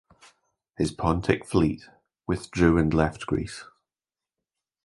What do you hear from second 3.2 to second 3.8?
Greece.